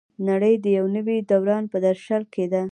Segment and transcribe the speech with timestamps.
[0.29, 2.63] نړۍ د یو نوي دوران په درشل کې ده.